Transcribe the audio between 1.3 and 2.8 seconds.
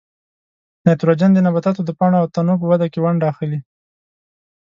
د نباتاتو د پاڼو او تنو په